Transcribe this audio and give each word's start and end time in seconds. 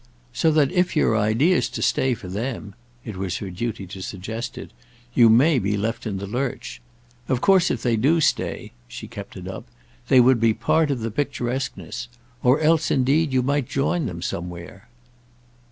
So 0.33 0.49
that 0.53 0.71
if 0.71 0.95
your 0.95 1.15
idea's 1.15 1.69
to 1.69 1.83
stay 1.83 2.15
for 2.15 2.27
them"—it 2.27 3.15
was 3.17 3.37
her 3.37 3.51
duty 3.51 3.85
to 3.85 4.01
suggest 4.01 4.57
it—"you 4.57 5.29
may 5.29 5.59
be 5.59 5.77
left 5.77 6.07
in 6.07 6.17
the 6.17 6.25
lurch. 6.25 6.81
Of 7.27 7.39
course 7.39 7.69
if 7.69 7.83
they 7.83 7.95
do 7.97 8.19
stay"—she 8.19 9.07
kept 9.07 9.37
it 9.37 9.47
up—"they 9.47 10.19
would 10.19 10.39
be 10.39 10.55
part 10.55 10.89
of 10.89 11.01
the 11.01 11.11
picturesqueness. 11.11 12.07
Or 12.41 12.59
else 12.61 12.89
indeed 12.89 13.31
you 13.31 13.43
might 13.43 13.69
join 13.69 14.07
them 14.07 14.23
somewhere." 14.23 14.89